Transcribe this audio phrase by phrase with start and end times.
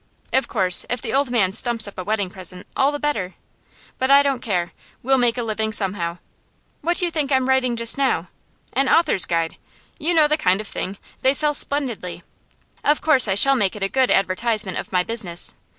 [0.33, 3.35] Of course, if the old man stumps up a wedding present, all the better.
[3.99, 6.17] But I don't care; we'll make a living somehow.
[6.81, 8.27] What do you think I'm writing just now?
[8.73, 9.57] An author's Guide.
[9.99, 12.23] You know the kind of thing; they sell splendidly.
[12.83, 15.53] Of course I shall make it a good advertisement of my business.